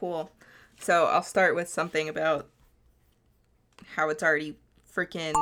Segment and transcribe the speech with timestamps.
[0.00, 0.30] Cool.
[0.78, 2.48] So I'll start with something about
[3.96, 4.56] how it's already
[4.90, 5.34] freaking.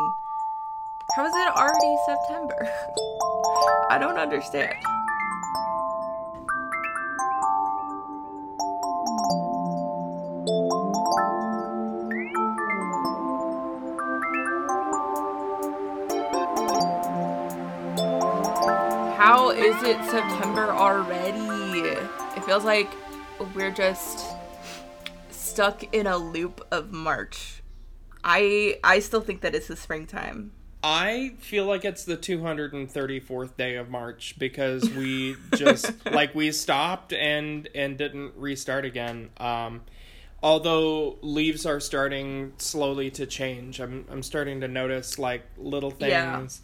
[1.15, 2.69] How is it already September?
[3.89, 4.75] I don't understand.
[19.17, 21.39] How is it September already?
[22.37, 22.91] It feels like
[23.55, 24.28] we're just
[25.59, 27.65] stuck in a loop of March.
[28.23, 30.53] I I still think that it's the springtime.
[30.85, 37.13] I feel like it's the 234th day of March because we just like we stopped
[37.13, 39.31] and and didn't restart again.
[39.39, 39.81] Um
[40.45, 43.81] although leaves are starting slowly to change.
[43.81, 46.61] I'm I'm starting to notice like little things.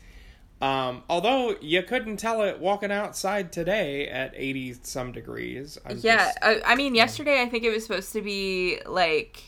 [0.64, 5.78] Um, although you couldn't tell it walking outside today at 80 some degrees.
[5.84, 9.42] I'm yeah, just- I, I mean, yesterday I think it was supposed to be like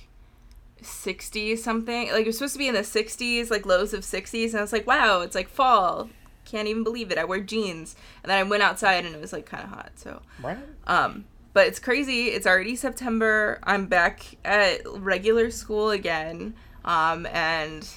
[0.83, 2.11] 60 something.
[2.13, 4.51] Like it was supposed to be in the 60s, like lows of 60s.
[4.51, 6.11] And I was like, wow, it's like fall.
[6.45, 7.17] Can't even believe it.
[7.17, 7.97] I wear jeans.
[8.23, 9.93] And then I went outside and it was like kind of hot.
[9.97, 10.59] So, right?
[10.87, 12.27] um, but it's crazy.
[12.27, 13.59] It's already September.
[13.63, 16.55] I'm back at regular school again.
[16.85, 17.89] Um, and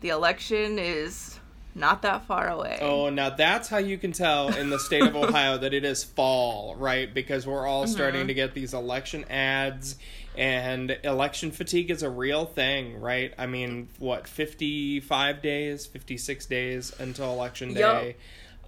[0.00, 1.38] the election is
[1.74, 2.78] not that far away.
[2.80, 6.04] Oh, now that's how you can tell in the state of Ohio that it is
[6.04, 7.12] fall, right?
[7.12, 9.96] Because we're all starting to get these election ads
[10.36, 13.32] and election fatigue is a real thing, right?
[13.38, 18.16] I mean, what, 55 days, 56 days until election day.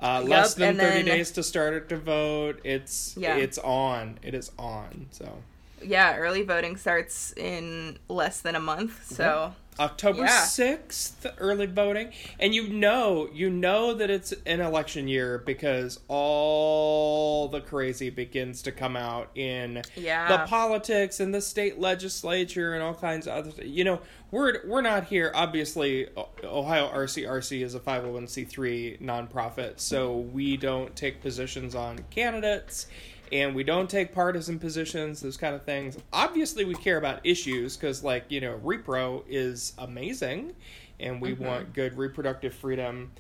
[0.01, 2.61] Uh, less than and 30 then- days to start to vote.
[2.65, 3.37] It's Yeah.
[3.37, 4.19] it's on.
[4.23, 5.07] It is on.
[5.11, 5.39] So,
[5.83, 9.07] Yeah, early voting starts in less than a month.
[9.07, 9.55] So.
[9.78, 10.42] October Yeah.
[10.42, 17.48] 6th early voting and you know you know that it's an election year because all
[17.48, 20.28] the crazy begins to come out in Yeah.
[20.28, 24.66] the politics and the state legislature and all kinds of other th- you know we're
[24.66, 26.08] we're not here obviously
[26.42, 32.86] Ohio RCRC is a 501c3 nonprofit so we don't take positions on candidates
[33.32, 35.97] and we don't take partisan positions those kind of things.
[36.12, 40.54] Obviously we care about issues because like you know repro is amazing
[41.00, 43.12] and we want good reproductive freedom.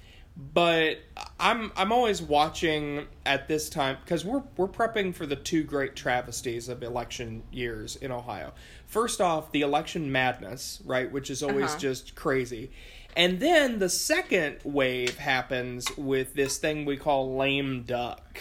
[0.52, 0.98] But
[1.40, 5.96] i'm i'm always watching at this time because we're we're prepping for the two great
[5.96, 8.52] travesties of election years in ohio.
[8.86, 11.78] First off the election madness right which is always Uh-huh.
[11.78, 12.70] just crazy.
[13.16, 18.40] And then the second wave happens with this thing we call lame duck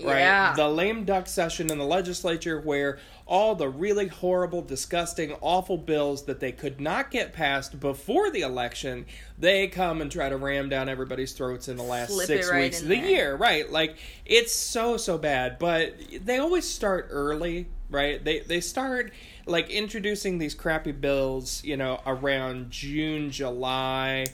[0.00, 0.18] right?
[0.18, 0.54] Yeah.
[0.54, 6.24] The lame duck session in the legislature where all the really horrible, disgusting, awful bills
[6.24, 9.06] that they could not get passed before the election,
[9.38, 12.62] they come and try to ram down everybody's throats in the last Slip six right
[12.62, 13.08] weeks of the there.
[13.08, 13.70] year, right?
[13.70, 18.22] Like it's so so bad, but they always start early, right?
[18.22, 19.12] They they start
[19.46, 24.26] like introducing these crappy bills, you know, around June, July,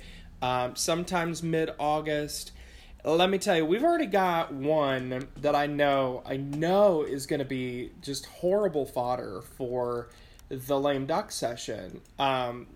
[0.43, 2.53] um, sometimes mid August
[3.05, 7.39] let me tell you, we've already got one that I know, I know is going
[7.39, 10.09] to be just horrible fodder for
[10.49, 12.01] the lame duck session.
[12.19, 12.67] Um,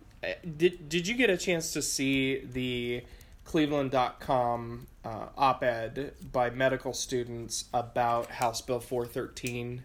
[0.56, 3.02] did did you get a chance to see the
[3.44, 9.82] Cleveland.com uh, op-ed by medical students about House Bill 413?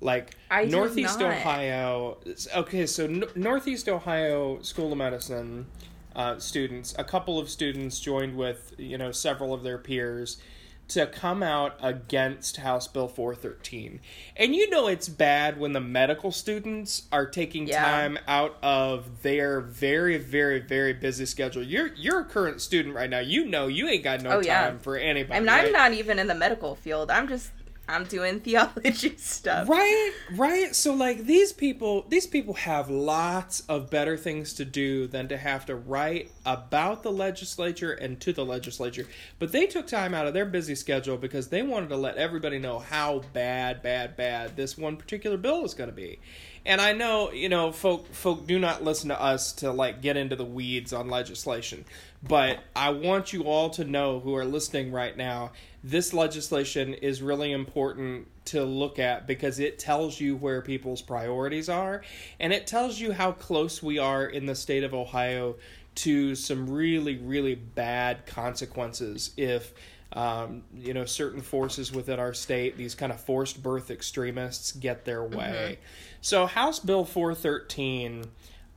[0.00, 1.20] Like I Northeast.
[1.20, 2.18] Ohio.
[2.56, 5.66] Okay, so N- Northeast Ohio School of Medicine
[6.16, 10.38] uh, students, a couple of students joined with you know several of their peers
[10.88, 14.00] to come out against House Bill 413.
[14.36, 17.84] And you know it's bad when the medical students are taking Yeah.
[17.84, 21.62] time out of their very very very busy schedule.
[21.62, 23.20] You're you're a current student right now.
[23.20, 24.62] You know you ain't got no Oh, yeah.
[24.64, 25.46] time for anybody.
[25.46, 25.66] Right?
[25.66, 27.08] I'm not even in the medical field.
[27.12, 27.52] I'm just
[27.90, 29.68] I'm doing theology stuff.
[29.68, 30.74] Right, right.
[30.74, 35.36] So like these people, these people have lots of better things to do than to
[35.36, 39.06] have to write about the legislature and to the legislature.
[39.38, 42.58] But they took time out of their busy schedule because they wanted to let everybody
[42.58, 46.18] know how bad, bad, bad this one particular bill is going to be.
[46.64, 50.16] And I know, you know, folk folk do not listen to us to like get
[50.16, 51.84] into the weeds on legislation.
[52.22, 55.52] But I want you all to know who are listening right now,
[55.82, 61.68] this legislation is really important to look at because it tells you where people's priorities
[61.68, 62.02] are
[62.38, 65.56] and it tells you how close we are in the state of Ohio
[65.94, 69.72] to some really really bad consequences if
[70.12, 75.04] um, you know certain forces within our state these kind of forced birth extremists get
[75.04, 75.78] their way.
[76.20, 78.24] So house bill 413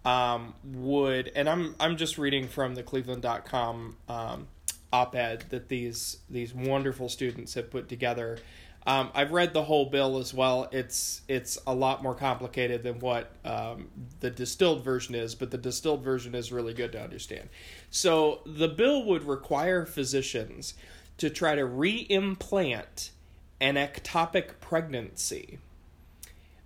[0.05, 4.47] um, would and i'm i'm just reading from the cleveland.com um,
[4.91, 8.37] op-ed that these these wonderful students have put together
[8.85, 10.67] Um, I've read the whole bill as well.
[10.71, 13.87] It's it's a lot more complicated than what um,
[14.19, 17.49] the distilled version is, but the distilled version is really good to understand.
[17.89, 20.73] So the bill would require physicians
[21.17, 23.11] to try to re-implant
[23.61, 25.59] an ectopic pregnancy,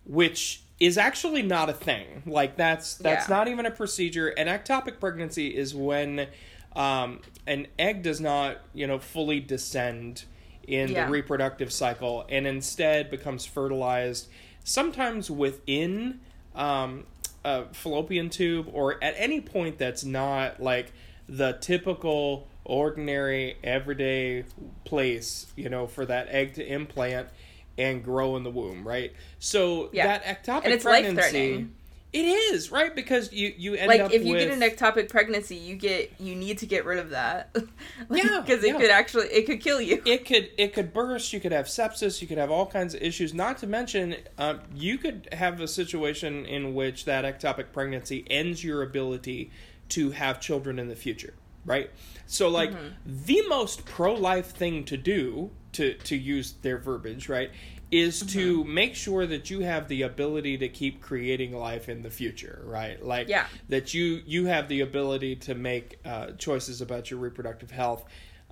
[0.05, 2.23] which is actually not a thing.
[2.25, 3.35] Like that's that's Yeah.
[3.35, 4.27] not even a procedure.
[4.29, 6.27] An ectopic pregnancy is when
[6.75, 10.25] um, an egg does not, you know, fully descend
[10.67, 11.05] in Yeah.
[11.05, 14.27] the reproductive cycle and instead becomes fertilized
[14.63, 16.19] sometimes within
[16.55, 17.05] um,
[17.45, 20.91] a fallopian tube or at any point that's not like
[21.29, 24.43] the typical ordinary everyday
[24.83, 27.29] place you know for that egg to implant
[27.77, 30.17] and grow in the womb right so Yeah.
[30.19, 31.67] that ectopic And it's pregnancy
[32.13, 34.61] it is right because you you end up with like if you with get an
[34.61, 37.53] ectopic pregnancy, you get you need to get rid of that.
[38.09, 38.77] Yeah, because it yeah.
[38.79, 40.01] could actually it could kill you.
[40.05, 43.01] it could it could burst you could have sepsis you could have all kinds of
[43.01, 48.25] issues not to mention um, you could have a situation in which that ectopic pregnancy
[48.29, 49.51] ends your ability
[49.89, 51.33] to have children in the future
[51.65, 51.91] right
[52.25, 52.71] so like
[53.05, 57.51] the most pro-life thing to do to to use their verbiage right
[57.89, 62.09] is to make sure that you have the ability to keep creating life in the
[62.09, 63.47] future right like Yeah.
[63.69, 68.03] that you you have the ability to make uh, choices about your reproductive health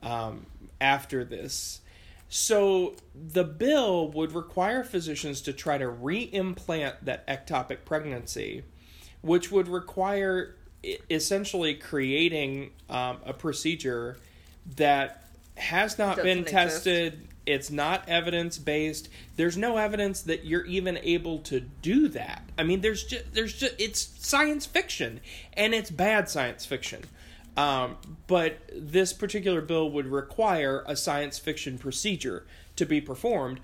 [0.01, 0.45] um,
[0.79, 1.81] after this.
[2.29, 8.63] So the bill would require physicians to try to re-implant that ectopic pregnancy,
[9.21, 10.55] which would require
[11.09, 14.17] essentially creating um, a procedure
[14.75, 15.24] that
[15.57, 16.83] has not been Doesn't exist.
[16.83, 17.27] tested.
[17.45, 19.07] It's not evidence based.
[19.35, 22.43] There's no evidence that you're even able to do that.
[22.57, 25.19] I mean, there's just there's just it's science fiction,
[25.53, 27.03] and it's bad science fiction.
[27.55, 27.97] Um,
[28.27, 33.61] but this particular bill would require a science fiction procedure to be performed,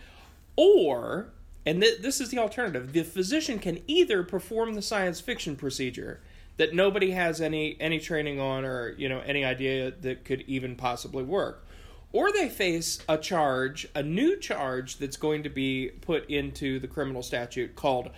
[0.55, 1.29] or
[1.65, 6.21] and th- this is the alternative: the physician can either perform the science fiction procedure
[6.57, 10.75] that nobody has any any training on or you know any idea that could even
[10.75, 11.65] possibly work
[12.13, 16.87] or they face a charge, a new charge that's going to be put into the
[16.87, 18.09] criminal statute called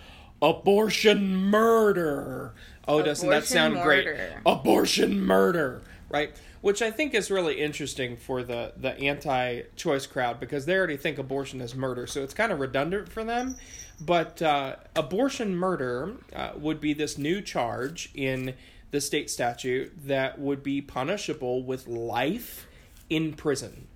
[0.42, 2.54] abortion murder.
[2.86, 4.08] Oh, doesn't that Abortion sound great?
[4.44, 6.34] Abortion murder, right?
[6.60, 11.18] Which I think is really interesting for the the anti-choice crowd because they already think
[11.18, 13.56] abortion is murder, so it's kind of redundant for them.
[14.00, 18.54] But uh, abortion murder uh, would be this new charge in
[18.90, 22.66] the state statute that would be punishable with life
[23.14, 23.86] in prison.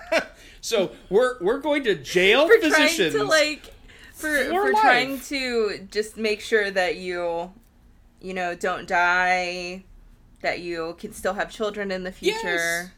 [0.60, 3.14] so we're we're going to jail for physicians.
[3.14, 3.64] trying to like
[4.12, 7.52] for For for, trying to just make sure that you
[8.20, 9.84] you know don't die
[10.40, 12.92] that you can still have children in the future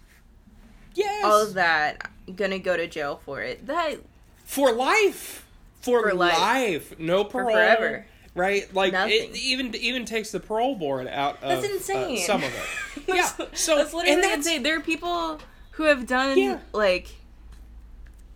[0.94, 3.98] yes, all of that gonna go to jail for it that
[4.44, 5.46] for life,
[5.80, 6.38] for, For life.
[6.38, 6.98] life.
[6.98, 8.06] no For parole, forever.
[8.38, 8.72] Right?
[8.74, 9.12] Like Nothing.
[9.30, 12.18] it even even takes the parole board out of That's uh, insane.
[12.18, 13.02] some of it.
[13.14, 15.38] yeah, so that's literally and that's insane there are people
[15.72, 16.58] who have done Yeah.
[16.72, 17.08] like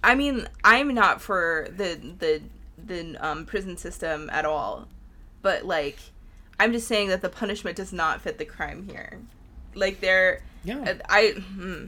[0.05, 2.43] i mean i'm not for the the
[2.85, 4.87] the um, prison system at all
[5.43, 5.99] but like
[6.61, 9.19] i'm just saying that the punishment does not fit the crime here
[9.75, 10.95] like they're yeah.
[11.09, 11.87] i hmm,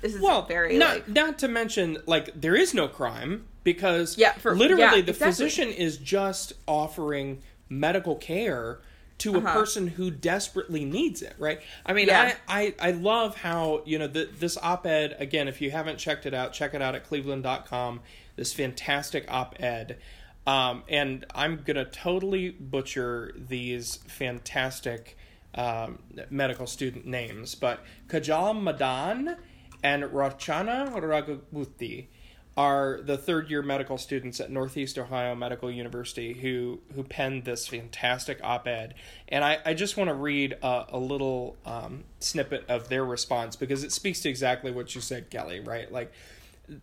[0.00, 4.16] this is Well, very not like not to mention like there is no crime because
[4.16, 5.26] Yeah, for- literally yeah, the exactly.
[5.32, 8.80] physician is just offering medical care
[9.18, 9.52] to a Uh-huh.
[9.52, 11.60] person who desperately needs it, right?
[11.86, 12.34] I mean, Yeah.
[12.48, 15.48] I, I I love how you know the, this op-ed again.
[15.48, 18.00] If you haven't checked it out, check it out at cleveland.com.
[18.36, 19.98] This fantastic op-ed.
[20.46, 25.16] Um, and I'm gonna totally butcher these fantastic
[25.54, 29.36] um, medical student names, but Kajal Madan
[29.84, 32.08] and Rachana Raghubuti
[32.56, 37.66] are the third year medical students at Northeast Ohio Medical University who who penned this
[37.66, 38.94] fantastic op-ed,
[39.28, 43.56] and I, I just want to read a, a little um, snippet of their response
[43.56, 45.60] because it speaks to exactly what you said, Kelly.
[45.60, 45.90] Right?
[45.90, 46.12] Like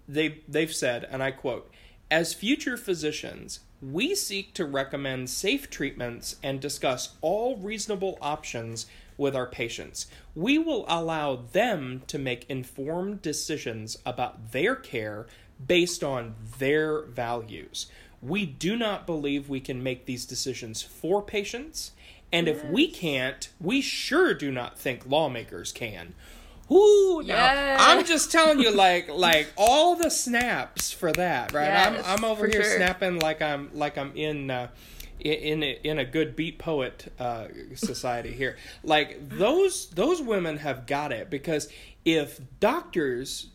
[0.07, 1.71] they they've said, and I quote:
[2.09, 8.85] "As future physicians, we seek to recommend safe treatments and discuss all reasonable options
[9.17, 10.07] with our patients.
[10.35, 15.27] We will allow them to make informed decisions about their care
[15.67, 17.87] based on their values.
[18.21, 21.91] We do not believe we can make these decisions for patients,
[22.31, 26.13] and if we can't, we sure do not think lawmakers can."
[26.71, 27.81] Ooh, now, Yes.
[27.83, 31.65] I'm just telling you, like, like all the snaps for that, right?
[31.65, 32.77] Yes, I'm, I'm over here sure.
[32.77, 34.69] snapping like I'm, like I'm in, uh,
[35.19, 38.55] in, in a, in a good beat poet uh, society here.
[38.83, 41.67] Like those, those women have got it because
[42.05, 43.47] if doctors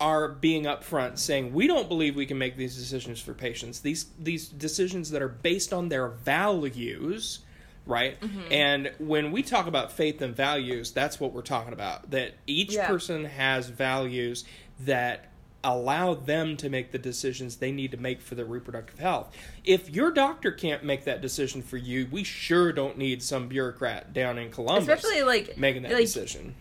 [0.00, 3.80] are being upfront saying we don't believe we can make these decisions for patients.
[3.80, 7.40] These these decisions that are based on their values,
[7.86, 8.20] right?
[8.20, 8.52] Mm-hmm.
[8.52, 12.10] And when we talk about faith and values, that's what we're talking about.
[12.10, 12.86] That each Yeah.
[12.86, 14.44] person has values
[14.80, 15.26] that
[15.66, 19.34] allow them to make the decisions they need to make for their reproductive health.
[19.64, 24.12] If your doctor can't make that decision for you, we sure don't need some bureaucrat
[24.12, 26.54] down in Columbus Especially like making that like, decision.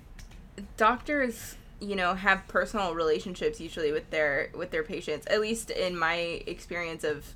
[0.77, 5.97] doctors you know have personal relationships usually with their with their patients at least in
[5.97, 7.35] my experience of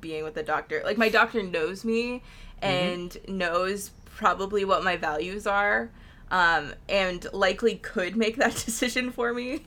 [0.00, 0.82] being with a doctor.
[0.84, 2.22] Like my doctor knows me
[2.60, 5.90] and knows probably what my values are
[6.30, 9.66] um, and likely could make that decision for me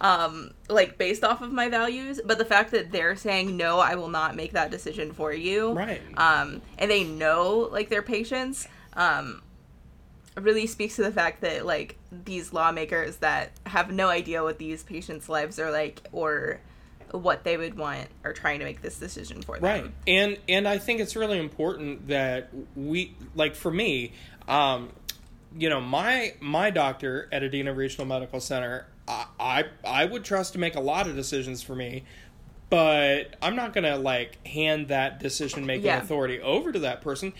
[0.00, 2.20] um, like based off of my values.
[2.24, 5.72] But the fact that they're saying no i will not make that decision for you
[5.72, 6.00] Right.
[6.16, 9.42] um, and they know like their patients um,
[10.42, 14.82] really speaks to the fact that like these lawmakers that have no idea what these
[14.82, 16.60] patients' lives are like or
[17.12, 19.64] what they would want are trying to make this decision for them.
[19.64, 19.92] Right.
[20.06, 24.12] And and I think it's really important that we like for me,
[24.46, 24.90] um,
[25.56, 30.52] you know, my my doctor at Adena Regional Medical Center, I I, I would trust
[30.52, 32.04] to make a lot of decisions for me.
[32.70, 36.02] But I'm not gonna like hand that decision making Yeah.
[36.02, 37.32] authority over to that person.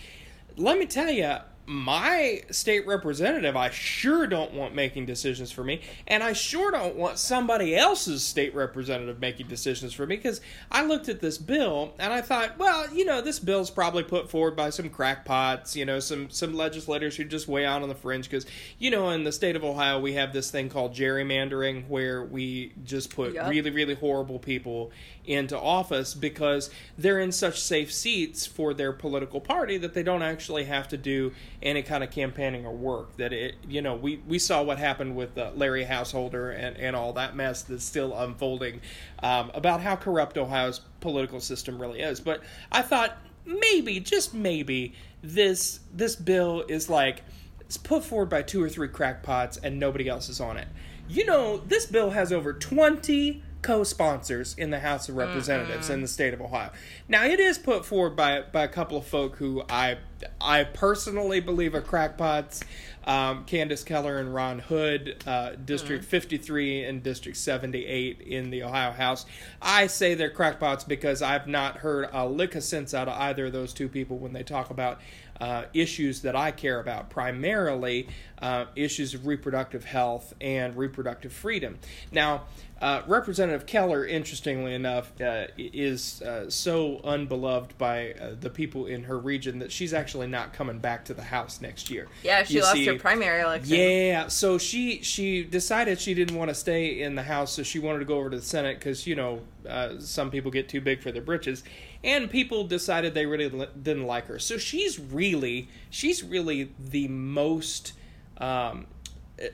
[0.57, 1.35] Let me tell you,
[1.69, 6.95] my state representative, I sure don't want making decisions for me, and I sure don't
[6.95, 11.93] want somebody else's state representative making decisions for me because I looked at this bill
[11.99, 15.85] and I thought, well, you know, this bill's probably put forward by some crackpots, you
[15.85, 18.47] know, some some legislators who just way out on the fringe because,
[18.79, 22.73] you know, in the state of Ohio we have this thing called gerrymandering where we
[22.83, 23.47] just put Yup.
[23.47, 24.91] really really horrible people
[25.29, 30.23] into office because they're in such safe seats for their political party that they don't
[30.23, 31.31] actually have to do
[31.61, 35.15] any kind of campaigning or work that it you know we we saw what happened
[35.15, 38.81] with uh, Larry Householder and and all that mess that's still unfolding
[39.21, 44.95] um, about how corrupt Ohio's political system really is but I thought maybe just maybe
[45.21, 47.21] this this bill is like
[47.59, 50.67] it's put forward by two or three crackpots and nobody else is on it.
[51.07, 56.07] You know, this bill has over 20 co-sponsors in the House of Representatives in the
[56.07, 56.71] state of Ohio.
[57.07, 59.97] Now, it is put forward by by a couple of folk who I
[60.39, 62.63] I personally believe are crackpots.
[63.05, 68.91] Um, Candice Keller and Ron Hood, uh, District 53 and District 78 in the Ohio
[68.91, 69.25] House.
[69.61, 73.47] I say they're crackpots because I've not heard a lick of sense out of either
[73.47, 74.99] of those two people when they talk about
[75.39, 78.07] uh, issues that I care about, primarily
[78.41, 81.79] uh, issues of reproductive health and reproductive freedom.
[82.11, 82.43] Now,
[82.81, 89.03] uh, Representative Keller, interestingly enough, uh, is uh, so unbeloved by uh, the people in
[89.03, 92.07] her region that she's actually not coming back to the House next year.
[92.23, 93.75] Yeah, she You lost see- her primary election.
[93.75, 97.79] yeah, so she she decided she didn't want to stay in the House, so she
[97.79, 100.79] wanted to go over to the Senate because you know uh, some people get too
[100.79, 101.63] big for their britches,
[102.03, 104.39] and people decided they really li- didn't like her.
[104.39, 107.91] So she's really she's really the most
[108.37, 108.87] um,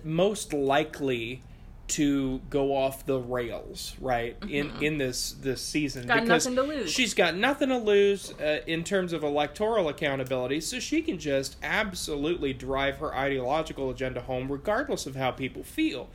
[0.03, 1.41] most likely
[1.87, 4.35] to go off the rails, right?
[4.49, 6.19] In in this this season Mm-hmm.
[6.19, 6.91] Got nothing to lose.
[6.91, 11.57] she's got nothing to lose uh, in terms of electoral accountability, so she can just
[11.63, 16.09] absolutely drive her ideological agenda home, regardless of how people feel.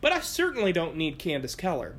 [0.00, 1.96] But I certainly don't need Candice Keller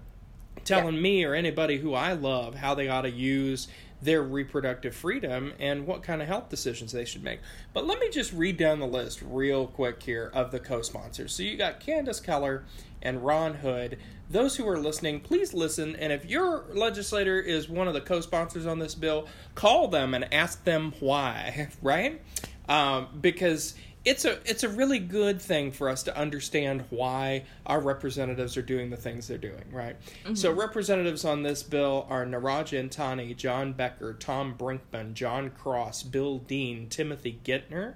[0.64, 3.68] telling me or anybody who I love how they ought to use
[4.02, 7.40] their reproductive freedom and what kind of health decisions they should make.
[7.74, 11.34] But let me just read down the list real quick here of the co sponsors.
[11.34, 12.64] So you got Candice Keller
[13.02, 13.98] and Ron Hood.
[14.30, 15.96] Those who are listening, please listen.
[15.96, 20.14] And if your legislator is one of the co sponsors on this bill, call them
[20.14, 22.22] and ask them why, right?
[22.68, 23.76] Um, because
[24.08, 28.62] it's a it's a really good thing for us to understand why our representatives are
[28.62, 29.98] doing the things they're doing, right?
[30.34, 36.38] So representatives on this bill are Niraj Antani, John Becker, Tom Brinkman, Jon Cross, Bill
[36.38, 37.96] Dean, Timothy Gittner,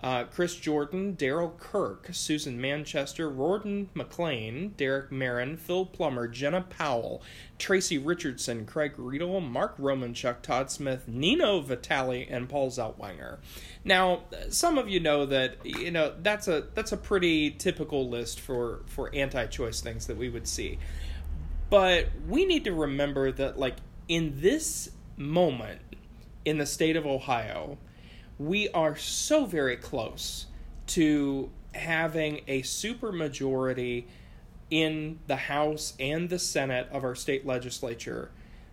[0.00, 7.22] uh, Chris Jordan, Daryl Kirk, Susan Manchester, Riordan McClain, Derek Merrin, Phil Plummer, Jena Powell,
[7.58, 13.38] Tracy Richardson, Craig Riedel, Mark Romanchuk, Todd Smith, Nino Vitale, and Paul Zeltwanger.
[13.84, 18.40] Now, some of you know that you know that's a that's a pretty typical list
[18.40, 20.78] for for anti-choice things that we would see.
[21.70, 23.76] But we need to remember that like
[24.08, 25.80] in this moment
[26.44, 27.78] in the state of Ohio,
[28.38, 30.46] we are so very close
[30.86, 34.04] to having a supermajority
[34.70, 38.30] in the House and the Senate of our state legislature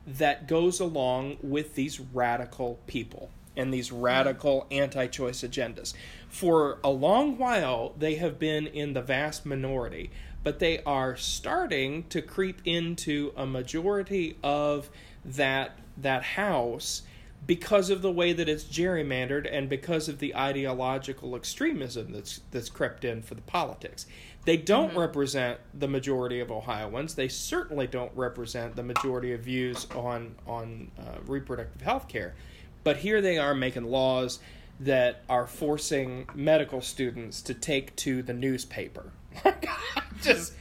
[0.08, 5.94] that goes along with these radical people and these radical anti choice agendas.
[6.30, 10.10] For a long while, they have been in the vast minority.
[10.44, 14.90] but they are starting to creep into a majority of
[15.24, 17.04] that that house
[17.46, 22.70] because of the way that it's gerrymandered and because of the ideological extremism that's that's
[22.70, 24.06] crept in for the politics.
[24.46, 25.00] They don't mm-hmm.
[25.00, 27.16] represent the majority of Ohioans.
[27.16, 32.36] They certainly don't represent the majority of views on on uh, reproductive health care.
[32.84, 34.40] But here they are making laws
[34.80, 39.12] that are forcing medical students to take to the newspaper.
[40.22, 40.54] Just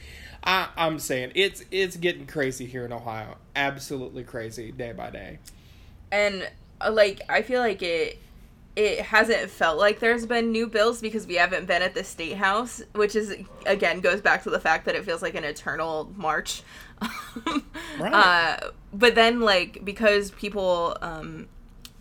[0.43, 3.37] I, I'm saying it's it's getting crazy here in Ohio.
[3.55, 5.39] Absolutely crazy day by day.
[6.11, 6.49] And
[6.89, 8.19] like I feel like it
[8.75, 12.37] it hasn't felt like there's been new bills because we haven't been at the state
[12.37, 13.35] house, which is
[13.65, 16.63] again goes back to the fact that it feels like an eternal march.
[17.99, 18.13] right.
[18.13, 21.47] Uh, but then like because people um,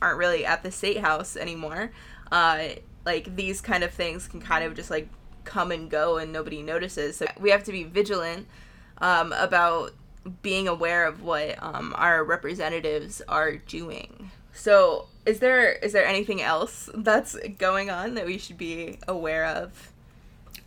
[0.01, 1.91] aren't really at the state house anymore,
[2.31, 2.69] uh,
[3.05, 5.09] like these kind of things can kind of just like
[5.45, 7.17] come and go and nobody notices.
[7.17, 8.47] So we have to be vigilant
[8.99, 9.93] um, about
[10.43, 14.31] being aware of what um, our representatives are doing.
[14.61, 19.47] So, is there is there anything else that's going on that we should be aware
[19.47, 19.90] of?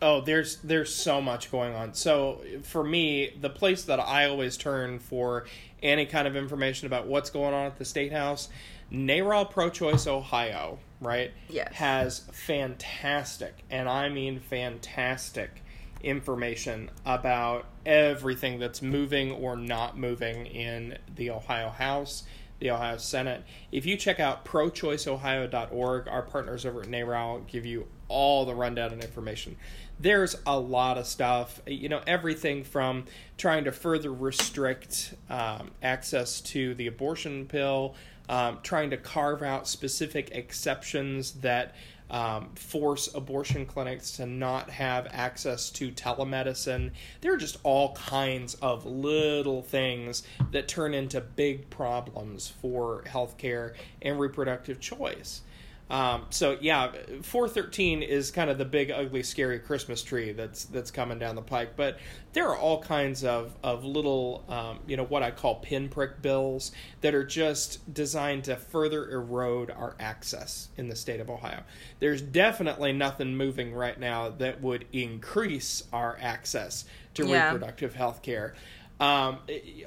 [0.02, 1.94] Oh, there's there's so much going on.
[1.94, 5.46] So, for me, the place that I always turn for
[5.80, 8.48] any kind of information about what's going on at the state house,
[8.90, 11.30] NARAL Pro Choice Ohio, right?
[11.48, 11.72] Yes.
[11.74, 15.62] Has fantastic, and I mean fantastic
[16.02, 22.24] information about everything that's moving or not moving in the Ohio House
[22.64, 23.44] the Ohio Senate.
[23.70, 28.90] If you check out prochoiceohio.org, our partners over at NARAL give you all the rundown
[28.90, 29.56] and information.
[30.00, 33.04] There's a lot of stuff, you know, everything from
[33.36, 37.96] trying to further restrict um, access to the abortion pill,
[38.30, 41.74] um, trying to carve out specific exceptions that
[42.10, 46.90] um, force abortion clinics to not have access to telemedicine.
[47.20, 53.74] There are just all kinds of little things that turn into big problems for healthcare
[54.02, 55.42] and reproductive choice.
[55.90, 60.90] Um, so yeah, 413 is kind of the big, ugly, scary Christmas tree that's that's
[60.90, 61.76] coming down the pike.
[61.76, 61.98] But
[62.32, 66.72] there are all kinds of of little, um, you know, what I call pinprick bills
[67.02, 71.62] that are just designed to further erode our access in the state of Ohio.
[71.98, 77.52] There's definitely nothing moving right now that would increase our access to yeah.
[77.52, 78.54] reproductive health care.
[79.00, 79.38] Um,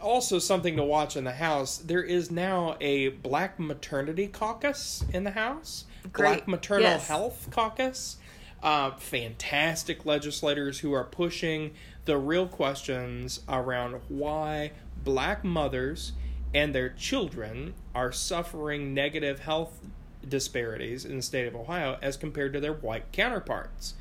[0.02, 1.78] also, something to watch in the House.
[1.78, 5.86] There is now a Black Maternity Caucus in the House.
[6.12, 6.30] Great.
[6.30, 7.08] Black Maternal yes.
[7.08, 8.17] Health Caucus.
[8.62, 11.72] Uh, fantastic legislators who are pushing
[12.06, 14.72] the real questions around why
[15.04, 16.13] black mothers
[16.54, 19.80] and their children are suffering negative health
[20.28, 23.93] disparities in the state of Ohio as compared to their white counterparts.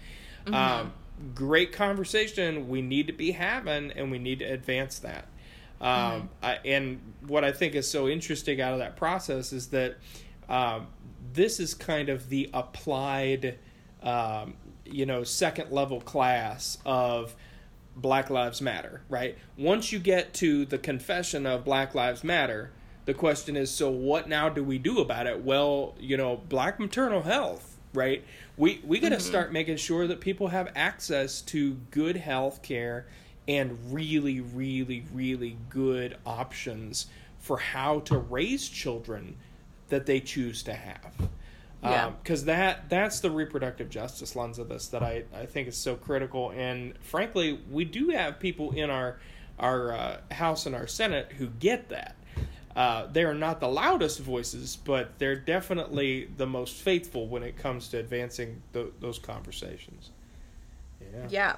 [0.47, 0.55] Mm-hmm.
[0.55, 0.93] Um,
[1.35, 5.27] great conversation we need to be having, and we need to advance that.
[5.81, 6.27] Um, mm-hmm.
[6.43, 9.97] I, and what I think is so interesting out of that process is that
[10.49, 10.89] um,
[11.33, 13.59] this is kind of the applied,
[14.03, 17.35] um, you know, second level class of
[17.97, 19.37] Black Lives Matter, right?
[19.57, 22.71] Once you get to the confession of Black Lives Matter,
[23.07, 25.43] the question is so what now do we do about it?
[25.43, 28.25] Well, you know, black maternal health, right?
[28.57, 29.25] We we got to mm-hmm.
[29.25, 33.07] start making sure that people have access to good health care
[33.49, 37.07] and really really really good options
[37.39, 39.37] for how to raise children
[39.89, 41.29] that they choose to have.
[41.83, 42.11] Yeah.
[42.23, 45.77] Because um, that that's the reproductive justice lens of this that I, I think is
[45.77, 46.51] so critical.
[46.51, 49.19] And frankly, we do have people in our
[49.59, 52.17] our uh, House and our Senate who get that.
[52.77, 57.57] Uh, they are not the loudest voices, but they're definitely the most faithful when it
[57.57, 60.11] comes to advancing th- those conversations.
[61.01, 61.27] Yeah.
[61.31, 61.57] Yeah.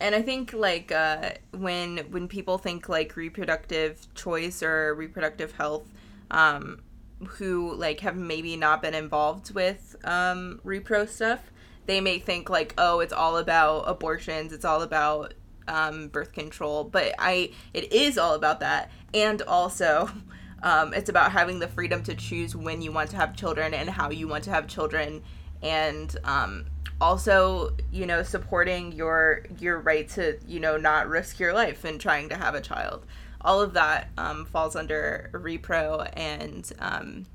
[0.00, 5.88] And I think like uh, when when people think like reproductive choice or reproductive health,
[6.32, 6.82] um,
[7.24, 11.52] who like have maybe not been involved with um, repro stuff,
[11.86, 15.32] they may think like, oh, it's all about abortions, it's all about
[15.68, 20.10] um, birth control, but I it is all about that, and also.
[20.66, 23.88] Um, it's about having the freedom to choose when you want to have children and
[23.88, 25.22] how you want to have children,
[25.62, 26.64] and um,
[27.00, 32.00] also, you know, supporting your your right to you know not risk your life in
[32.00, 33.06] trying to have a child.
[33.42, 37.26] All of that um, falls under repro and um,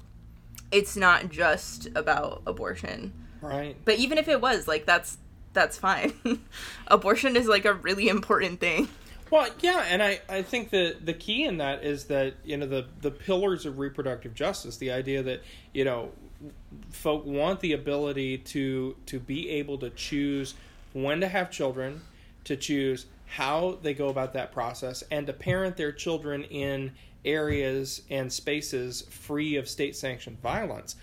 [0.70, 3.14] it's not just about abortion.
[3.40, 3.78] Right.
[3.86, 5.18] But even if it was like that's
[5.54, 6.14] that's fine.
[6.88, 8.90] Abortion is like a really important thing
[9.32, 12.68] well yeah and i i think that the key in that is that you know
[12.68, 15.42] the the pillars of reproductive justice the idea that
[15.74, 16.12] you know
[16.92, 20.54] folk want the ability to to be able to choose
[20.94, 22.02] when to have children
[22.44, 26.92] to choose how they go about that process and to parent their children in
[27.24, 30.96] areas and spaces free of state sanctioned violence.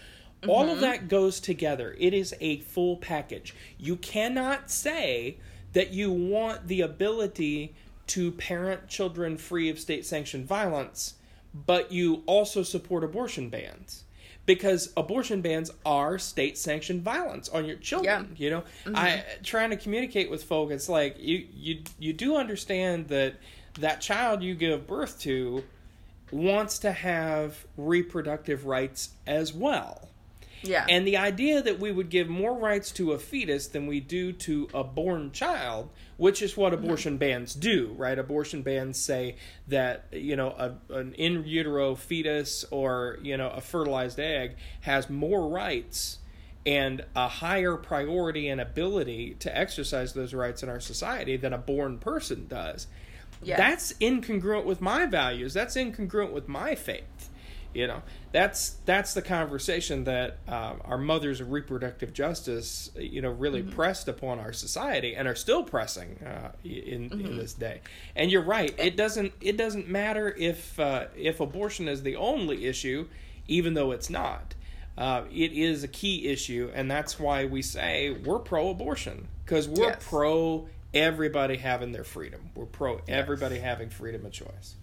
[0.43, 0.51] Mm-hmm.
[0.51, 0.81] All of mm-hmm.
[0.83, 1.97] that goes together.
[1.99, 3.55] It is a full package.
[3.79, 5.39] You cannot say
[5.73, 7.75] that you want the ability
[8.09, 11.15] to parent children free of state sanctioned violence,
[11.55, 14.05] but you also support abortion bans
[14.49, 18.45] because abortion bans are state sanctioned violence on your children yeah.
[18.45, 18.97] you know mm-hmm.
[18.97, 23.35] i trying to communicate with folk it's like you you you do understand that
[23.75, 25.63] that child you give birth to
[26.33, 30.08] wants to have reproductive rights as well
[30.63, 30.87] yeah.
[30.89, 34.33] And the idea that we would give more rights to a fetus than we do
[34.33, 37.19] to a born child, which is what abortion mm-hmm.
[37.19, 38.19] bans do, right?
[38.19, 39.37] Abortion bans say
[39.69, 45.09] that, you know, a, an in utero fetus or, you know, a fertilized egg has
[45.09, 46.19] more rights
[46.67, 51.59] and a higher priority and ability to exercise those rights in our society than a
[51.59, 52.89] born person does.
[53.43, 53.57] Yeah.
[53.57, 55.55] That's incongruent with my values.
[55.55, 57.31] That's incongruent with my faith.
[57.75, 58.03] You know,
[58.33, 63.73] that's that's the conversation that uh, our mothers of reproductive justice, you know, really mm-hmm.
[63.73, 67.27] pressed upon our society and are still pressing uh, in mm-hmm.
[67.27, 67.81] in this day.
[68.17, 72.67] And you're right; it doesn't it doesn't matter if uh, if abortion is the only
[72.67, 73.07] issue,
[73.47, 74.55] even though it's not.
[74.97, 79.91] Uh, it is a key issue, and that's why we say we're pro-abortion because we're
[79.91, 80.05] yes.
[80.09, 82.51] pro everybody having their freedom.
[82.55, 83.03] We're pro yes.
[83.07, 84.75] everybody having freedom of choice.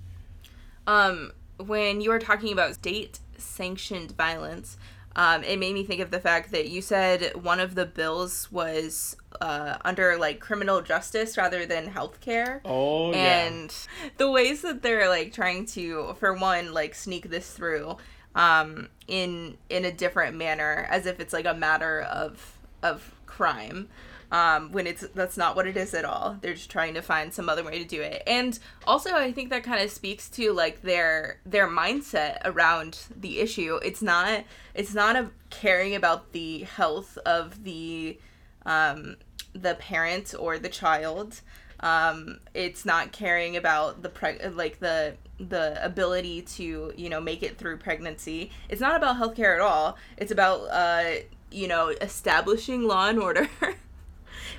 [0.88, 4.78] Um, when you were talking about state sanctioned violence,
[5.16, 8.52] um, it made me think of the fact that you said one of the bills
[8.52, 12.60] was uh, under like criminal justice rather than healthcare.
[12.66, 13.46] Oh, yeah.
[13.46, 13.74] And
[14.18, 17.98] the ways that they're like trying to, for one, like sneak this through
[18.36, 23.88] um, in in a different manner, as if it's like a matter of of crime
[24.32, 26.38] um, when it's that's not what it is at all.
[26.42, 28.24] They're just trying to find some other way to do it.
[28.28, 33.40] And also, I think that kind of speaks to like their their mindset around the
[33.40, 33.80] issue.
[33.84, 38.20] It's not it's not a caring about the health of the
[38.66, 39.18] um,
[39.54, 41.42] the parent or the child.
[41.82, 47.44] Um, it's not caring about the preg- like the the ability to you know make
[47.44, 48.52] it through pregnancy.
[48.70, 49.98] It's not about healthcare at all.
[50.18, 53.50] It's about uh, you know establishing law and order.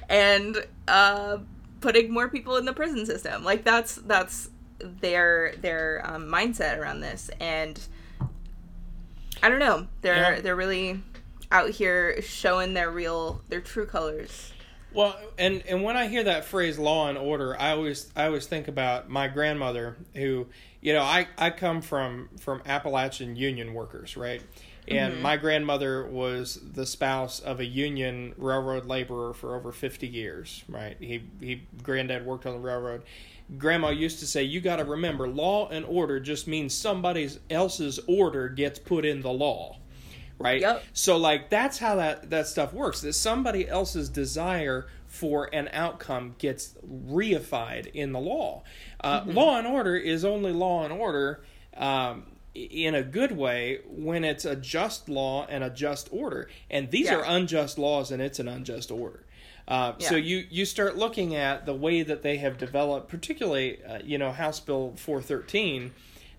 [0.08, 1.38] and uh,
[1.80, 3.44] putting more people in the prison system.
[3.44, 7.80] Like that's that's their their um, mindset around this, and
[9.42, 9.86] I don't know.
[10.02, 10.40] They're yeah.
[10.40, 11.02] they're really
[11.50, 14.52] out here showing their real their true colors.
[14.92, 18.46] Well, and and when I hear that phrase "law and order," I always I always
[18.46, 20.46] think about my grandmother, who
[20.80, 24.42] you know I I come from from Appalachian union workers, right?
[24.88, 25.22] And mm-hmm.
[25.22, 30.96] my grandmother was the spouse of a union railroad laborer for over 50 years, right?
[31.00, 33.02] He, he granddad worked on the railroad.
[33.58, 37.98] Grandma used to say, You got to remember, law and order just means somebody else's
[38.06, 39.78] order gets put in the law,
[40.38, 40.60] right?
[40.60, 40.84] Yep.
[40.92, 43.00] So, like, that's how that, that stuff works.
[43.00, 48.62] That somebody else's desire for an outcome gets reified in the law.
[49.00, 49.32] Uh, mm-hmm.
[49.32, 51.44] Law and order is only law and order.
[51.76, 52.24] Um,
[52.56, 56.48] in a good way when it's a just law and a just order.
[56.70, 57.16] And these yeah.
[57.16, 59.24] are unjust laws and it's an unjust order.
[59.68, 60.08] Uh, yeah.
[60.08, 64.16] So you, you start looking at the way that they have developed, particularly, uh, you
[64.16, 65.92] know, House Bill 413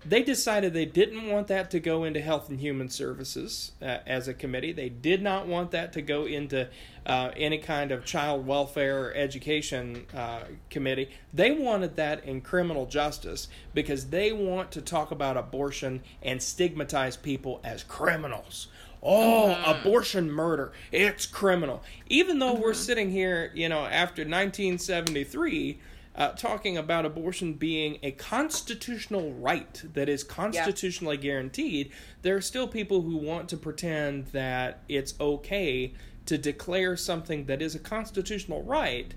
[0.08, 4.26] they decided they didn't want that to go into Health and Human Services uh, as
[4.26, 4.72] a committee.
[4.72, 6.68] They did not want that to go into
[7.04, 11.10] uh, any kind of child welfare or education uh, committee.
[11.34, 17.16] They wanted that in criminal justice because they want to talk about abortion and stigmatize
[17.16, 18.68] people as criminals.
[19.02, 19.70] Oh, mm-hmm.
[19.70, 20.72] abortion murder.
[20.90, 21.82] It's criminal.
[22.08, 22.62] Even though mm-hmm.
[22.62, 25.78] we're sitting here, you know, after 1973
[26.18, 31.22] uh, talking about abortion being a constitutional right that is constitutionally yeah.
[31.22, 35.94] guaranteed, there are still people who want to pretend that it's okay
[36.26, 39.14] to declare something that is a constitutional right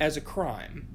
[0.00, 0.88] as a crime.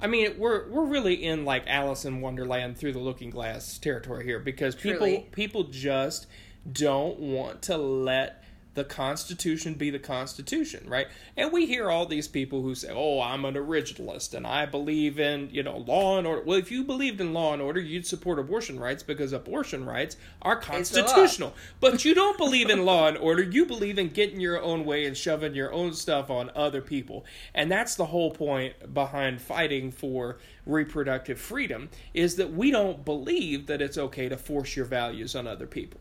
[0.00, 4.24] I mean, we're we're really in like Alice in Wonderland through the Looking Glass territory
[4.24, 5.28] here because people Truly.
[5.32, 6.26] people just
[6.70, 8.42] don't want to let
[8.76, 11.08] the Constitution be the Constitution, right?
[11.34, 15.18] And we hear all these people who say, "Oh, I'm an originalist and I believe
[15.18, 18.06] in you know law and order." Well, if you believed in law and order, you'd
[18.06, 21.54] support abortion rights because abortion rights are constitutional.
[21.80, 23.42] But you don't believe in law and order.
[23.42, 27.24] You believe in getting your own way and shoving your own stuff on other people,
[27.54, 33.68] and that's the whole point behind fighting for reproductive freedom is that we don't believe
[33.68, 36.00] that it's okay to force your values on other people.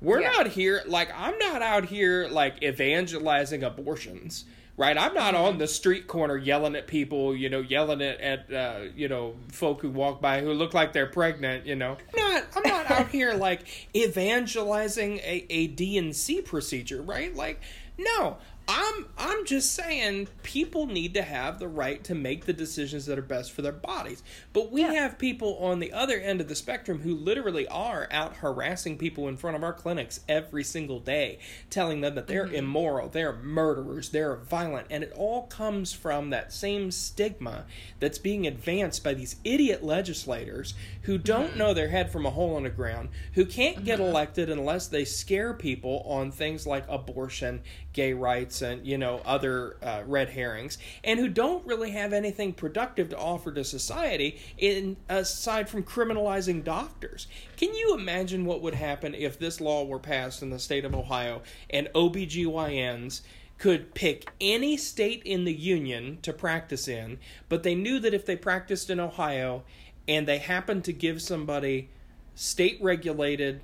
[0.00, 0.30] We're yeah.
[0.30, 4.44] not here like I'm not out here like evangelizing abortions.
[4.76, 4.96] right?
[4.96, 8.80] I'm not on the street corner yelling at people, you know, yelling at, at uh,
[8.94, 11.96] you know, folk who walk by who look like they're pregnant, you know.
[12.16, 17.34] I'm not I'm not out here like evangelizing a, a D&C procedure, right?
[17.34, 17.60] Like
[17.98, 18.36] no,
[18.70, 23.18] I'm I'm just saying people need to have the right to make the decisions that
[23.18, 24.22] are best for their bodies.
[24.52, 24.92] But we Yeah.
[24.92, 29.26] have people on the other end of the spectrum who literally are out harassing people
[29.26, 31.38] in front of our clinics every single day,
[31.70, 32.56] telling them that they're mm-hmm.
[32.56, 37.64] immoral, they're murderers, they're violent, and it all comes from that same stigma
[38.00, 41.24] that's being advanced by these idiot legislators who mm-hmm.
[41.24, 44.10] don't know their head from a hole in the ground, who can't get mm-hmm.
[44.10, 47.62] elected unless they scare people on things like abortion,
[47.94, 52.52] gay rights, and you know other uh, red herrings, and who don't really have anything
[52.52, 57.26] productive to offer to society in aside from criminalizing doctors.
[57.56, 60.94] Can you imagine what would happen if this law were passed in the state of
[60.94, 63.22] Ohio and OBGYNs
[63.58, 67.18] could pick any state in the union to practice in,
[67.48, 69.64] but they knew that if they practiced in Ohio
[70.06, 71.90] and they happened to give somebody
[72.34, 73.60] state regulated,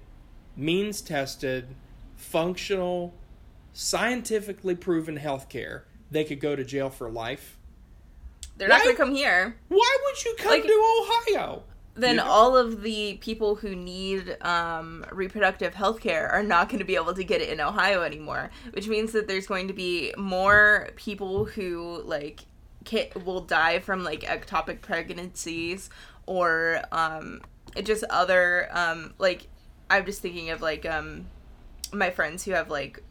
[0.57, 1.69] means tested,
[2.17, 3.15] functional,
[3.75, 7.59] scientifically proven health care, they could go to jail for life.
[8.57, 9.57] They're not Why- going to come here.
[9.69, 11.65] Why would you come Like- to Ohio?
[11.97, 16.85] Then all of the people who need um, reproductive health care are not going to
[16.85, 20.13] be able to get it in Ohio anymore, which means that there's going to be
[20.19, 22.47] more people who like
[23.25, 25.89] will die from like ectopic pregnancies
[26.27, 27.41] or um,
[27.85, 29.47] just other um, like
[29.89, 31.27] I'm just thinking of like um,
[31.93, 33.03] my friends who have like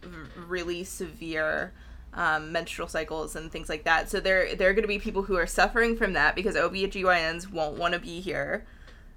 [0.48, 1.74] really severe
[2.14, 4.10] um, menstrual cycles and things like that.
[4.10, 7.52] So there there are going to be people who are suffering from that because OBGYNs
[7.52, 8.66] won't want to be here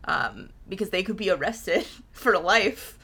[0.04, 2.98] um, because they could be arrested for life.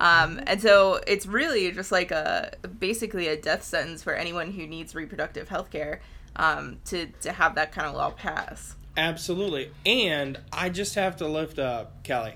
[0.00, 4.66] Um, and so it's really just like a basically a death sentence for anyone who
[4.66, 6.00] needs reproductive health care
[6.36, 8.76] um, to, to have that kind of law pass.
[8.96, 9.70] Absolutely.
[9.84, 12.34] And I just have to lift up, Kelly.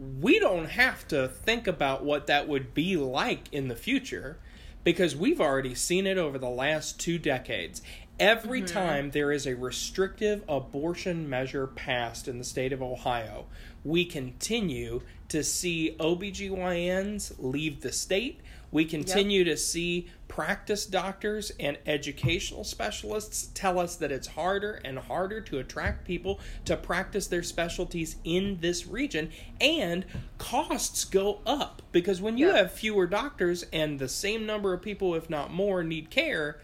[0.00, 4.38] We don't have to think about what that would be like in the future
[4.82, 7.82] because we've already seen it over the last two decades.
[8.18, 8.74] Every mm-hmm.
[8.74, 13.46] time there is a restrictive abortion measure passed in the state of Ohio,
[13.84, 18.40] we continue to see OBGYNs leave the state.
[18.72, 24.96] We continue to see practice doctors and educational specialists tell us that it's harder and
[24.96, 29.30] harder to attract people to practice their specialties in this region,
[29.60, 30.04] and
[30.38, 32.58] costs go up because when you Yeah.
[32.58, 36.60] have fewer doctors and the same number of people, if not more, need care,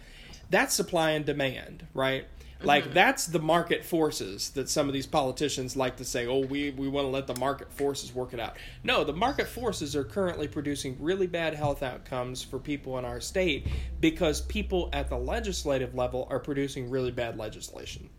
[0.49, 2.27] that's supply and demand, right?
[2.67, 2.95] Like mm-hmm.
[2.95, 6.89] that's the market forces that some of these politicians like to say, "Oh, we we
[6.89, 10.49] want to let the market forces work it out." No, the market forces are currently
[10.49, 13.67] producing really bad health outcomes for people in our state
[14.01, 18.11] because people at the legislative level are producing really bad legislation.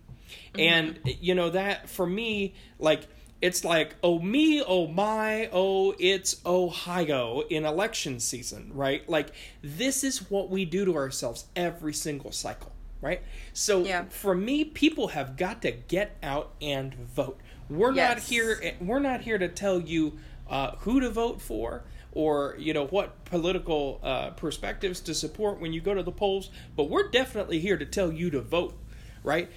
[0.53, 0.59] Mm-hmm.
[0.59, 3.07] And you know that for me like
[3.41, 9.31] it's like oh me oh my oh it's ohio in election season right like
[9.61, 13.21] this is what we do to ourselves every single cycle right?
[13.53, 14.05] So Yeah.
[14.09, 17.39] for me people have got to get out and vote.
[17.69, 20.17] We're not here we're not here to tell you
[20.49, 21.83] uh, who to vote for
[22.13, 26.49] or you know what political uh, perspectives to support when you go to the polls
[26.75, 28.73] but we're definitely here to tell you to vote
[29.23, 29.49] right?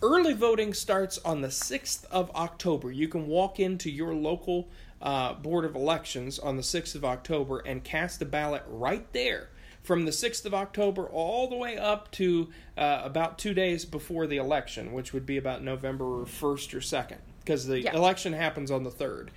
[0.00, 2.90] Early voting starts on the 6th of october.
[2.90, 4.68] You can walk into your local
[5.02, 9.50] uh, board of elections on the 6th of october and cast a ballot right there
[9.88, 12.46] from the 6th of october all the way up to
[12.76, 17.16] uh, about two days before the election which would be about november 1st or 2nd
[17.40, 17.96] because the Yeah.
[17.96, 19.30] election happens on the 3rd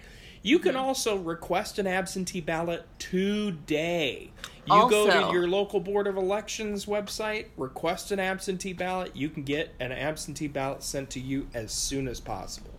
[0.43, 4.31] you can also request an absentee ballot today.
[4.65, 9.15] You go to your local Board of Elections website, request an absentee ballot.
[9.15, 12.71] You can get an absentee ballot sent to you as soon as possible.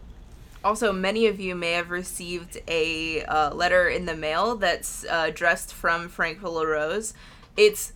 [0.64, 5.26] Also, many of you may have received a uh, letter in the mail that's uh,
[5.28, 7.14] addressed from Frank LaRose.
[7.56, 7.92] It's,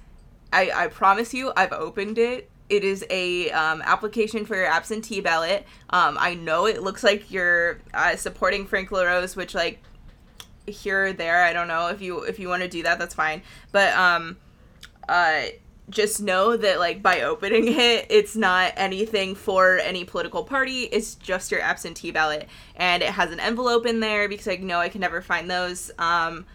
[0.53, 2.51] I, I promise you, I've opened it.
[2.69, 5.65] It is a um, application for your absentee ballot.
[5.91, 9.81] Um, I know it looks like you're uh, supporting Frank LaRose, which like
[10.67, 11.45] here or there.
[11.45, 13.43] I don't know if you if you want to do that, that's fine.
[13.71, 14.37] But um,
[15.09, 15.43] uh,
[15.89, 20.83] just know that like by opening it, it's not anything for any political party.
[20.83, 24.79] It's just your absentee ballot, and it has an envelope in there because I know
[24.81, 25.91] I can never find those.
[25.99, 26.47] Um,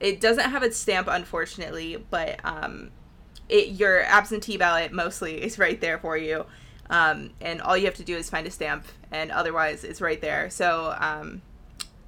[0.00, 2.90] it doesn't have its stamp, unfortunately, but um,
[3.48, 6.46] it your absentee ballot mostly is right there for you.
[6.88, 10.20] Um, and all you have to do is find a stamp, and otherwise it's right
[10.20, 10.50] there.
[10.50, 11.42] So um,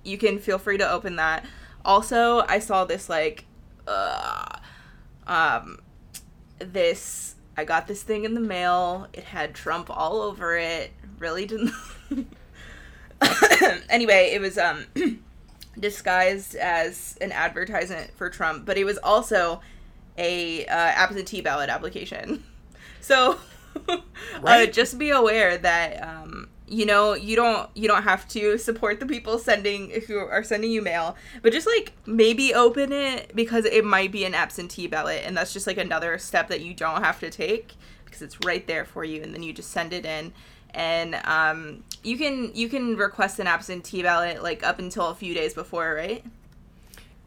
[0.03, 1.45] you can feel free to open that.
[1.85, 3.45] Also, I saw this like,
[3.87, 4.57] uh,
[5.27, 5.79] um,
[6.59, 9.09] this I got this thing in the mail.
[9.13, 10.91] It had Trump all over it.
[11.19, 11.73] Really didn't.
[13.91, 14.87] anyway, it was um
[15.79, 19.61] disguised as an advertisement for Trump, but it was also
[20.19, 22.45] a uh, absentee ballot application.
[23.01, 23.37] So
[24.41, 24.69] Right.
[24.69, 29.01] uh, just be aware that um, you know you don't you don't have to support
[29.01, 33.65] the people sending who are sending you mail, but just like maybe open it because
[33.65, 37.03] it might be an absentee ballot, and that's just like another step that you don't
[37.03, 37.73] have to take
[38.05, 40.33] because it's right there for you, and then you just send it in.
[40.75, 45.35] And um, you can you can request an absentee ballot like up until a few
[45.35, 46.25] days before, right?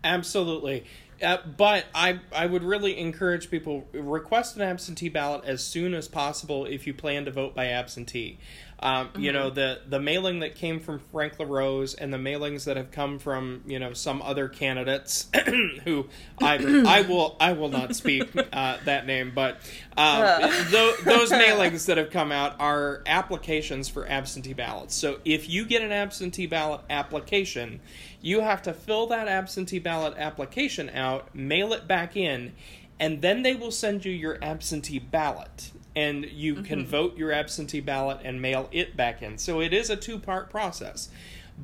[0.03, 0.85] Absolutely.
[1.21, 6.07] Uh, but I, I would really encourage people request an absentee ballot as soon as
[6.07, 8.37] possible if you plan to vote by absentee.
[8.77, 12.75] Um, You know the the mailing that came from Frank LaRose and the mailings that
[12.75, 15.27] have come from you know some other candidates
[15.85, 16.07] who
[16.41, 19.59] I I will I will not speak uh, that name, but
[19.95, 24.93] uh, tho- those mailings that have come out are applications for absentee ballots.
[24.93, 27.79] So if you get an absentee ballot application,
[28.25, 32.53] you have to fill that absentee ballot application out, mail it back in,
[32.99, 35.71] and then they will send you your absentee ballot.
[35.95, 39.37] And you can vote your absentee ballot and mail it back in.
[39.37, 41.09] So it is a two part process.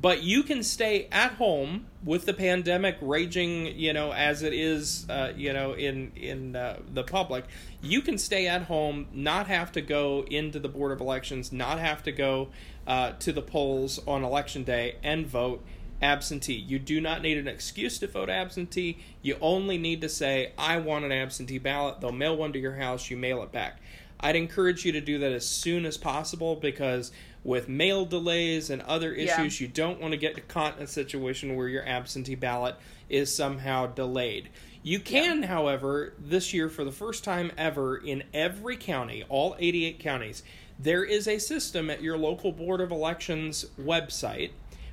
[0.00, 5.04] But you can stay at home with the pandemic raging, you know, as it is,
[5.10, 7.44] uh, you know, in in uh, the public.
[7.82, 11.80] You can stay at home, not have to go into the board of elections, not
[11.80, 12.50] have to go
[12.86, 15.62] uh, to the polls on election day and vote
[16.02, 16.54] absentee.
[16.54, 18.98] You do not need an excuse to vote absentee.
[19.22, 22.00] You only need to say, I want an absentee ballot.
[22.00, 23.80] They'll mail one to your house, you mail it back.
[24.20, 27.10] I'd encourage you to do that as soon as possible because
[27.44, 29.40] with mail delays and other Yeah.
[29.40, 32.76] issues, you don't want to get caught in a situation where your absentee ballot
[33.08, 34.48] is somehow delayed.
[34.84, 39.98] You can, however, this year for the first time ever in every county, all 88
[40.00, 40.42] counties,
[40.78, 44.50] there is a system at your local Board of Elections website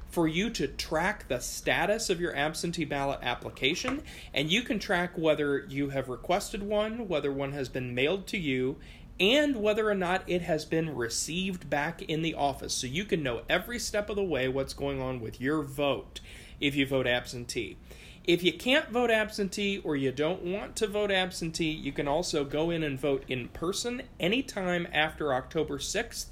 [0.10, 4.02] for you to track the status of your absentee ballot application,
[4.34, 8.38] and you can track whether you have requested one, whether one has been mailed to
[8.38, 8.78] you,
[9.20, 12.74] and whether or not it has been received back in the office.
[12.74, 16.22] So you can know every step of the way what's going on with your vote
[16.60, 17.78] if you vote absentee.
[18.24, 22.46] If you can't vote absentee or you don't want to vote absentee, you can also
[22.46, 26.28] go in and vote in person anytime after October 6th.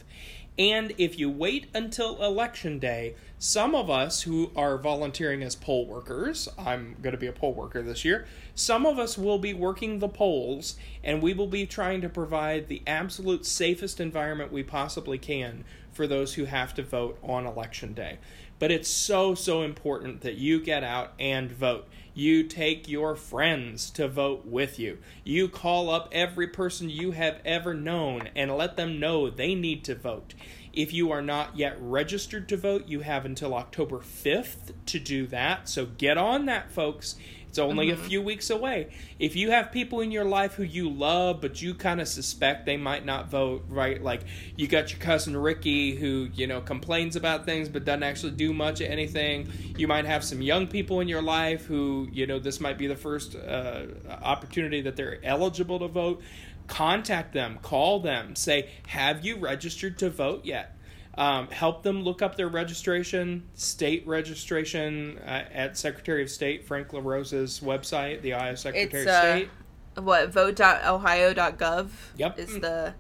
[0.60, 5.86] And if you wait until election day, some of us who are volunteering as poll
[5.86, 9.54] workers, I'm going to be a poll worker this year, some of us will be
[9.54, 14.64] working the polls and we will be trying to provide the absolute safest environment we
[14.64, 18.18] possibly can for those who have to vote on election day.
[18.58, 21.88] But it's so, so important that you get out and vote.
[22.18, 24.98] You take your friends to vote with you.
[25.24, 29.84] You call up every person you have ever known and let them know they need
[29.84, 30.34] to vote.
[30.74, 35.28] If you are not yet registered to vote, you have until October 5th to do
[35.28, 35.70] that.
[35.70, 37.18] So get on that, folks.
[37.58, 38.90] It's only a few weeks away.
[39.18, 42.68] If you have people in your life who you love, but you kind of suspect
[42.68, 44.00] they might not vote, right?
[44.00, 44.22] Like
[44.56, 48.54] you got your cousin Ricky who, you know, complains about things but doesn't actually do
[48.54, 49.52] much of anything.
[49.76, 52.86] You might have some young people in your life who, you know, this might be
[52.86, 53.88] the first uh,
[54.22, 56.22] opportunity that they're eligible to vote.
[56.68, 60.77] Contact them, call them, say, Have you registered to vote yet?
[61.18, 66.94] Um, help them look up their registration, state registration uh, at Secretary of State Frank
[66.94, 69.50] LaRose's website, the Ohio Secretary It's of uh, State.
[69.96, 72.40] what vote.ohio.gov Yep.
[72.40, 72.94] is the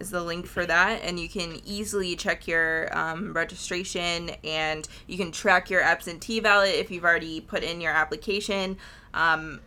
[0.00, 5.16] is the link for that and you can easily check your um, registration and you
[5.16, 8.76] can track your absentee ballot if you've already put in your application.
[9.14, 9.60] Um,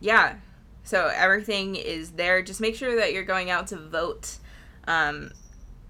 [0.00, 0.36] yeah.
[0.84, 2.40] So everything is there.
[2.42, 4.38] Just make sure that you're going out to vote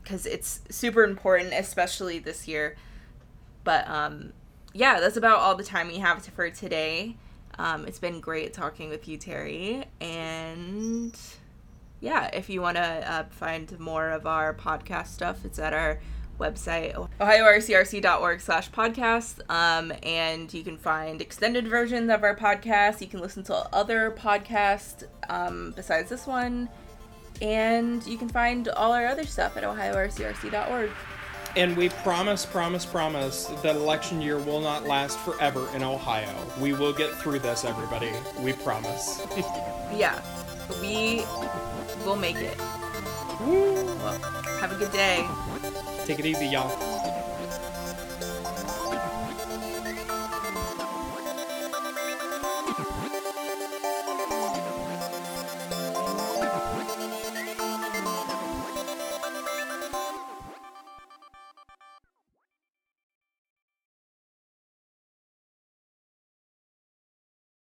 [0.09, 2.77] because it's super important especially this year
[3.63, 4.33] but um,
[4.73, 7.15] yeah that's about all the time we have for today
[7.59, 9.85] um, it's been great talking with you, Terry.
[10.01, 11.19] And
[12.01, 15.99] yeah, if you want to uh, find more of our podcast stuff, it's at our
[16.39, 19.41] website, ohiorcrc.org slash podcast.
[19.51, 23.01] Um, and you can find extended versions of our podcast.
[23.01, 26.69] You can listen to other podcasts um, besides this one.
[27.41, 30.91] And you can find all our other stuff at ohiorcrc.org.
[31.57, 36.33] And we promise, promise, promise that election year will not last forever in Ohio.
[36.61, 38.13] We will get through this, everybody.
[38.41, 39.27] We promise.
[39.91, 40.21] Yeah,
[40.83, 41.25] we
[42.05, 42.59] will make it.
[43.41, 44.19] Well,
[44.61, 45.27] have a good day.
[46.05, 46.98] Take it easy, y'all.